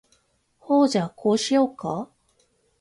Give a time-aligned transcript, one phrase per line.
[0.57, 2.09] ほーじゃ、こうしようか？